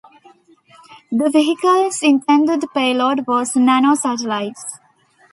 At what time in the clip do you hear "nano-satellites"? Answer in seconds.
3.55-4.79